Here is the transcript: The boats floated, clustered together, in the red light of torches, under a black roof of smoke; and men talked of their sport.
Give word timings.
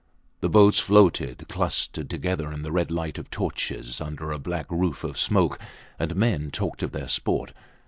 The 0.39 0.49
boats 0.49 0.79
floated, 0.79 1.47
clustered 1.47 2.09
together, 2.09 2.51
in 2.51 2.63
the 2.63 2.71
red 2.71 2.89
light 2.89 3.19
of 3.19 3.29
torches, 3.29 4.01
under 4.01 4.31
a 4.31 4.39
black 4.39 4.65
roof 4.71 5.03
of 5.03 5.19
smoke; 5.19 5.59
and 5.99 6.15
men 6.15 6.49
talked 6.49 6.81
of 6.81 6.91
their 6.91 7.07
sport. 7.07 7.53